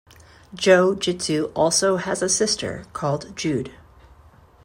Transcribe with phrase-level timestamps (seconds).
[0.55, 3.71] Joe Jitsu also has a sister, called Jude.